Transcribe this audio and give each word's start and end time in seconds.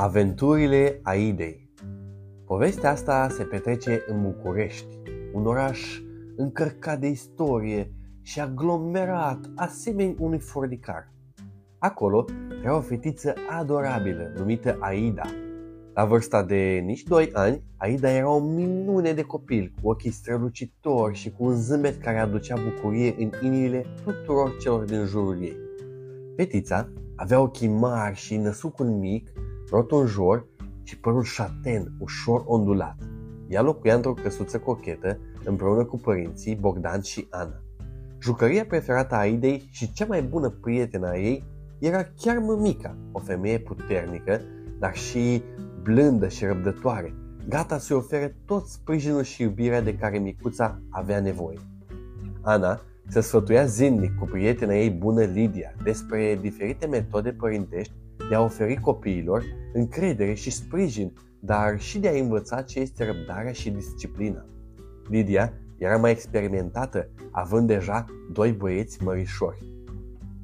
Aventurile 0.00 1.00
Aidei 1.02 1.70
Povestea 2.46 2.90
asta 2.90 3.28
se 3.28 3.44
petrece 3.44 4.04
în 4.06 4.22
București, 4.22 4.98
un 5.32 5.46
oraș 5.46 6.00
încărcat 6.36 7.00
de 7.00 7.06
istorie 7.06 7.92
și 8.22 8.40
aglomerat 8.40 9.50
asemeni 9.56 10.16
unui 10.18 10.38
fornicar. 10.38 11.12
Acolo 11.78 12.24
era 12.62 12.76
o 12.76 12.80
fetiță 12.80 13.34
adorabilă 13.48 14.32
numită 14.36 14.76
Aida. 14.80 15.26
La 15.94 16.04
vârsta 16.04 16.42
de 16.42 16.82
nici 16.84 17.02
2 17.02 17.30
ani, 17.32 17.62
Aida 17.76 18.10
era 18.10 18.30
o 18.30 18.40
minune 18.40 19.12
de 19.12 19.22
copil, 19.22 19.72
cu 19.82 19.88
ochii 19.88 20.10
strălucitori 20.10 21.14
și 21.14 21.30
cu 21.30 21.44
un 21.44 21.54
zâmbet 21.54 22.02
care 22.02 22.18
aducea 22.18 22.56
bucurie 22.56 23.14
în 23.18 23.30
inimile 23.42 23.86
tuturor 24.04 24.56
celor 24.60 24.84
din 24.84 25.04
jurul 25.04 25.42
ei. 25.42 25.56
Fetița 26.36 26.88
avea 27.16 27.40
ochii 27.40 27.68
mari 27.68 28.16
și 28.16 28.36
năsucul 28.36 28.86
mic 28.86 29.30
rotunjor 29.70 30.46
și 30.82 30.98
părul 30.98 31.22
șaten, 31.22 31.92
ușor 31.98 32.42
ondulat. 32.46 32.96
Ea 33.48 33.62
locuia 33.62 33.94
într-o 33.94 34.14
căsuță 34.14 34.58
cochetă 34.58 35.18
împreună 35.44 35.84
cu 35.84 35.96
părinții 35.96 36.54
Bogdan 36.54 37.00
și 37.00 37.26
Ana. 37.30 37.62
Jucăria 38.20 38.64
preferată 38.64 39.14
a 39.14 39.18
Aidei 39.18 39.68
și 39.70 39.92
cea 39.92 40.06
mai 40.06 40.22
bună 40.22 40.48
prietenă 40.48 41.08
a 41.08 41.16
ei 41.16 41.44
era 41.78 42.04
chiar 42.16 42.38
mămica, 42.38 42.96
o 43.12 43.18
femeie 43.18 43.58
puternică, 43.58 44.40
dar 44.78 44.94
și 44.94 45.42
blândă 45.82 46.28
și 46.28 46.44
răbdătoare, 46.44 47.14
gata 47.48 47.78
să-i 47.78 47.96
ofere 47.96 48.36
tot 48.44 48.66
sprijinul 48.66 49.22
și 49.22 49.42
iubirea 49.42 49.80
de 49.80 49.94
care 49.94 50.18
micuța 50.18 50.80
avea 50.90 51.20
nevoie. 51.20 51.58
Ana 52.40 52.80
se 53.08 53.20
sfătuia 53.20 53.64
zilnic 53.64 54.18
cu 54.18 54.24
prietena 54.24 54.74
ei 54.74 54.90
bună 54.90 55.22
Lidia 55.22 55.74
despre 55.82 56.38
diferite 56.40 56.86
metode 56.86 57.30
părintești 57.30 57.92
de 58.28 58.34
a 58.34 58.40
oferi 58.40 58.80
copiilor 58.80 59.42
încredere 59.72 60.34
și 60.34 60.50
sprijin, 60.50 61.12
dar 61.40 61.80
și 61.80 61.98
de 61.98 62.08
a 62.08 62.20
învăța 62.20 62.62
ce 62.62 62.80
este 62.80 63.04
răbdarea 63.04 63.52
și 63.52 63.70
disciplina. 63.70 64.44
Lidia 65.08 65.52
era 65.78 65.96
mai 65.96 66.10
experimentată, 66.10 67.08
având 67.30 67.66
deja 67.66 68.04
doi 68.32 68.52
băieți 68.52 69.02
mărișori. 69.02 69.64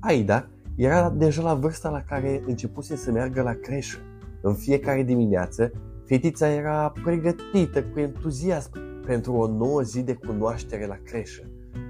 Aida 0.00 0.48
era 0.77 1.11
deja 1.11 1.42
la 1.42 1.55
vârsta 1.55 1.91
la 1.91 2.02
care 2.02 2.42
începuse 2.47 2.97
să 2.97 3.11
meargă 3.11 3.42
la 3.42 3.52
creșă. 3.52 3.98
În 4.41 4.55
fiecare 4.55 5.02
dimineață, 5.02 5.72
fetița 6.05 6.48
era 6.48 6.92
pregătită 7.05 7.83
cu 7.83 8.00
entuziasm 8.00 8.70
pentru 9.06 9.33
o 9.33 9.47
nouă 9.47 9.83
zi 9.83 10.02
de 10.02 10.14
cunoaștere 10.14 10.86
la 10.86 10.98
creșă, 11.05 11.42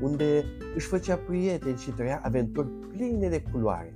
unde 0.03 0.45
își 0.75 0.87
făcea 0.87 1.17
prieteni 1.17 1.79
și 1.79 1.91
trăia 1.91 2.21
aventuri 2.25 2.69
pline 2.69 3.29
de 3.29 3.43
culoare. 3.53 3.95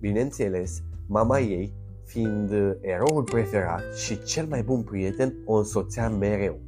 Bineînțeles, 0.00 0.82
Mama 1.06 1.38
ei, 1.38 1.74
fiind 2.04 2.50
eroul 2.80 3.22
preferat 3.22 3.94
și 3.96 4.22
cel 4.22 4.46
mai 4.46 4.62
bun 4.62 4.82
prieten, 4.82 5.34
o 5.44 5.56
însoțea 5.56 6.08
mereu. 6.08 6.60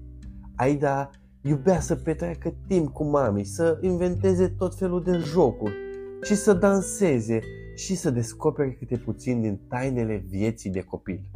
Aida 0.57 1.11
iubea 1.43 1.81
să 1.81 1.95
petreacă 1.95 2.55
timp 2.67 2.93
cu 2.93 3.05
mami, 3.05 3.45
să 3.45 3.79
inventeze 3.81 4.49
tot 4.49 4.75
felul 4.75 5.03
de 5.03 5.17
jocuri 5.17 5.75
și 6.23 6.35
să 6.35 6.53
danseze 6.53 7.41
și 7.75 7.95
să 7.95 8.11
descopere 8.11 8.73
câte 8.73 8.97
puțin 8.97 9.41
din 9.41 9.61
tainele 9.69 10.25
vieții 10.29 10.71
de 10.71 10.81
copil. 10.81 11.31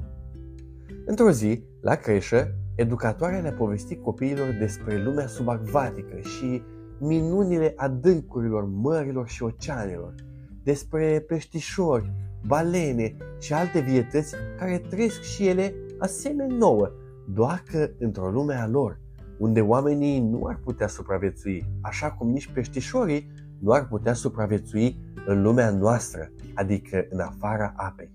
Într-o 1.07 1.31
zi, 1.31 1.63
la 1.81 1.95
creșă, 1.95 2.55
educatoarea 2.75 3.41
le-a 3.41 3.53
povestit 3.53 4.03
copiilor 4.03 4.57
despre 4.59 5.03
lumea 5.03 5.27
subacvatică 5.27 6.19
și 6.21 6.63
minunile 7.01 7.73
adâncurilor 7.77 8.65
mărilor 8.65 9.29
și 9.29 9.43
oceanelor, 9.43 10.15
despre 10.63 11.25
peștișori, 11.29 12.13
balene 12.47 13.17
și 13.39 13.53
alte 13.53 13.81
vietăți 13.81 14.35
care 14.59 14.79
trăiesc 14.79 15.21
și 15.21 15.47
ele 15.47 15.75
asemenea 15.99 16.57
nouă, 16.57 16.91
doar 17.29 17.63
că 17.71 17.91
într-o 17.99 18.31
lume 18.31 18.55
a 18.55 18.67
lor, 18.67 19.01
unde 19.39 19.61
oamenii 19.61 20.21
nu 20.21 20.45
ar 20.45 20.61
putea 20.65 20.87
supraviețui, 20.87 21.65
așa 21.81 22.11
cum 22.11 22.31
nici 22.31 22.51
peștișorii 22.53 23.31
nu 23.59 23.73
ar 23.73 23.89
putea 23.89 24.13
supraviețui 24.13 24.97
în 25.27 25.43
lumea 25.43 25.71
noastră, 25.71 26.31
adică 26.55 27.07
în 27.11 27.21
afara 27.21 27.73
apei. 27.77 28.13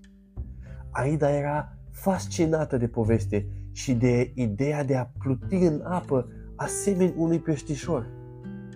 Aida 0.90 1.30
era 1.30 1.76
fascinată 1.90 2.76
de 2.76 2.86
poveste 2.86 3.46
și 3.72 3.94
de 3.94 4.32
ideea 4.34 4.84
de 4.84 4.96
a 4.96 5.06
pluti 5.18 5.54
în 5.54 5.80
apă 5.84 6.28
asemeni 6.56 7.14
unui 7.16 7.38
peștișor. 7.38 8.06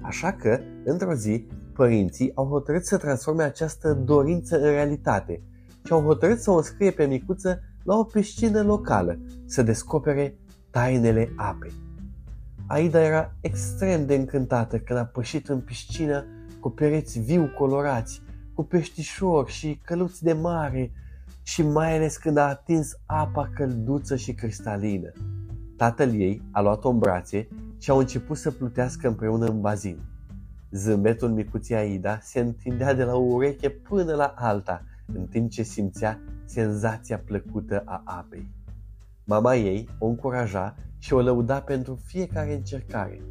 Așa 0.03 0.33
că, 0.33 0.61
într-o 0.85 1.15
zi, 1.15 1.47
părinții 1.79 2.33
au 2.35 2.47
hotărât 2.47 2.85
să 2.85 2.97
transforme 2.97 3.43
această 3.43 3.95
dorință 3.95 4.57
în 4.57 4.63
realitate 4.63 5.43
și 5.85 5.93
au 5.93 6.03
hotărât 6.03 6.39
să 6.39 6.51
o 6.51 6.57
înscrie 6.57 6.91
pe 6.91 7.05
micuță 7.05 7.61
la 7.83 7.97
o 7.97 8.05
piscină 8.05 8.63
locală, 8.63 9.19
să 9.47 9.63
descopere 9.63 10.39
tainele 10.71 11.33
apei. 11.37 11.73
Aida 12.67 13.05
era 13.05 13.33
extrem 13.41 14.07
de 14.07 14.15
încântată 14.15 14.79
când 14.79 14.99
a 14.99 15.05
pășit 15.05 15.49
în 15.49 15.61
piscină 15.61 16.25
cu 16.61 16.71
pereți 16.71 17.21
viu 17.21 17.51
colorați, 17.59 18.23
cu 18.55 18.63
peștișori 18.65 19.53
și 19.53 19.81
căluți 19.85 20.23
de 20.23 20.33
mare 20.33 20.93
și 21.43 21.63
mai 21.63 21.97
ales 21.97 22.17
când 22.17 22.37
a 22.37 22.49
atins 22.49 22.93
apa 23.07 23.51
călduță 23.55 24.17
și 24.17 24.33
cristalină. 24.33 25.13
Tatăl 25.77 26.15
ei 26.15 26.43
a 26.51 26.61
luat-o 26.61 26.89
în 26.89 26.99
brațe 26.99 27.49
și 27.79 27.91
au 27.91 27.99
început 27.99 28.37
să 28.37 28.51
plutească 28.51 29.09
împreună 29.09 29.47
în 29.47 29.61
bazin. 29.61 29.99
Zâmbetul 30.71 31.29
micuții 31.29 31.75
Aida 31.75 32.19
se 32.23 32.41
întindea 32.41 32.95
de 32.95 33.05
la 33.05 33.15
o 33.15 33.25
ureche 33.25 33.71
până 33.71 34.15
la 34.15 34.35
alta, 34.37 34.85
în 35.15 35.27
timp 35.27 35.51
ce 35.51 35.63
simțea 35.63 36.21
senzația 36.45 37.19
plăcută 37.19 37.83
a 37.85 38.03
apei. 38.05 38.51
Mama 39.25 39.55
ei 39.55 39.89
o 39.99 40.07
încuraja 40.07 40.77
și 40.99 41.13
o 41.13 41.21
lăuda 41.21 41.61
pentru 41.61 41.99
fiecare 42.05 42.55
încercare. 42.55 43.23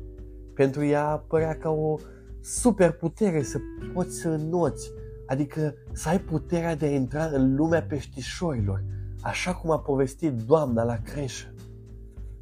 Pentru 0.56 0.84
ea 0.84 1.24
părea 1.28 1.58
ca 1.58 1.70
o 1.70 1.96
superputere 2.42 3.42
să 3.42 3.58
poți 3.94 4.16
să 4.16 4.30
înnoți, 4.30 4.92
adică 5.26 5.74
să 5.92 6.10
ai 6.10 6.20
puterea 6.20 6.76
de 6.76 6.86
a 6.86 6.90
intra 6.90 7.26
în 7.26 7.56
lumea 7.56 7.82
peștișorilor, 7.82 8.84
așa 9.22 9.54
cum 9.54 9.72
a 9.72 9.80
povestit 9.80 10.32
doamna 10.32 10.84
la 10.84 10.98
creșă. 10.98 11.54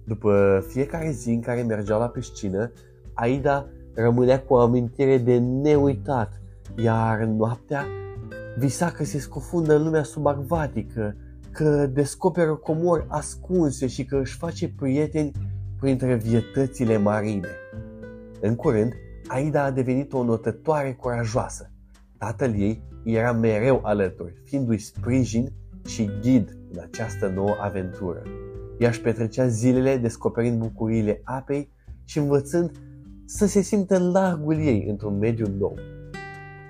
După 0.03 0.63
fiecare 0.67 1.11
zi 1.11 1.29
în 1.29 1.41
care 1.41 1.61
mergeau 1.61 1.99
la 1.99 2.07
piscină, 2.07 2.71
Aida 3.13 3.67
rămânea 3.95 4.41
cu 4.41 4.53
o 4.53 4.59
amintire 4.59 5.17
de 5.17 5.37
neuitat, 5.37 6.41
iar 6.75 7.23
noaptea 7.23 7.85
visa 8.57 8.91
că 8.91 9.03
se 9.03 9.19
scufundă 9.19 9.75
în 9.75 9.83
lumea 9.83 10.03
subacvatică, 10.03 11.15
că 11.51 11.87
descoperă 11.93 12.55
comori 12.55 13.05
ascunse 13.07 13.87
și 13.87 14.05
că 14.05 14.17
își 14.17 14.37
face 14.37 14.69
prieteni 14.69 15.31
printre 15.79 16.15
vietățile 16.15 16.97
marine. 16.97 17.49
În 18.41 18.55
curând, 18.55 18.93
Aida 19.27 19.63
a 19.63 19.71
devenit 19.71 20.13
o 20.13 20.23
notătoare 20.23 20.93
curajoasă. 20.93 21.71
Tatăl 22.17 22.53
ei 22.53 22.83
era 23.03 23.31
mereu 23.31 23.79
alături, 23.83 24.41
fiindu-i 24.43 24.77
sprijin 24.77 25.51
și 25.85 26.09
ghid 26.21 26.57
în 26.71 26.79
această 26.83 27.27
nouă 27.27 27.55
aventură. 27.59 28.21
Ea 28.79 28.89
își 28.89 29.01
petrecea 29.01 29.47
zilele 29.47 29.97
descoperind 29.97 30.59
bucuriile 30.59 31.21
apei 31.23 31.71
și 32.03 32.17
învățând 32.17 32.71
să 33.25 33.45
se 33.45 33.61
simtă 33.61 33.95
în 33.95 34.11
largul 34.11 34.57
ei 34.57 34.85
într-un 34.89 35.17
mediu 35.17 35.45
nou. 35.59 35.77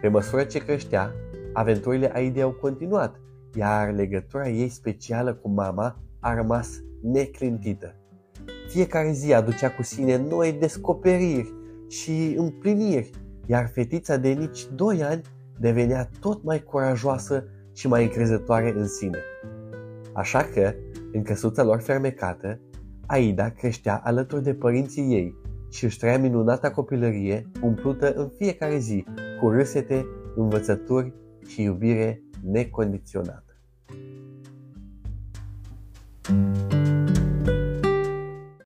Pe 0.02 0.08
măsură 0.08 0.44
ce 0.44 0.60
creștea, 0.60 1.12
aventurile 1.54 2.12
Aidei 2.14 2.42
au 2.42 2.52
continuat, 2.52 3.20
iar 3.56 3.94
legătura 3.94 4.50
ei 4.50 4.70
specială 4.70 5.34
cu 5.34 5.50
mama 5.50 6.00
a 6.20 6.34
rămas 6.34 6.70
neclintită. 7.02 7.96
Fiecare 8.68 9.12
zi 9.12 9.34
aducea 9.34 9.70
cu 9.70 9.84
sine 9.84 10.18
noi 10.18 10.54
descoperiri 10.60 11.54
și 11.88 12.36
împliniri, 12.38 13.10
iar 13.46 13.70
fetița 13.74 14.18
de 14.18 14.30
nici 14.30 14.68
2 14.76 15.04
ani 15.04 15.22
devenea 15.60 16.10
tot 16.20 16.44
mai 16.44 16.64
curajoasă 16.64 17.44
și 17.74 17.88
mai 17.88 18.04
încrezătoare 18.04 18.74
în 18.78 18.88
sine. 18.88 19.20
Așa 20.14 20.44
că, 20.44 20.74
în 21.12 21.24
căsuța 21.24 21.64
lor 21.64 21.82
fermecată, 21.82 22.60
Aida 23.06 23.50
creștea 23.50 24.02
alături 24.04 24.44
de 24.44 24.54
părinții 24.54 25.14
ei 25.14 25.44
și 25.76 25.84
își 25.84 25.98
trăia 25.98 26.18
minunata 26.18 26.72
copilărie 26.72 27.52
umplută 27.62 28.14
în 28.14 28.30
fiecare 28.38 28.78
zi 28.78 29.06
cu 29.40 29.50
râsete, 29.50 30.06
învățături 30.36 31.14
și 31.48 31.62
iubire 31.62 32.24
necondiționată. 32.44 33.44
thank 36.22 36.58
you 36.58 36.65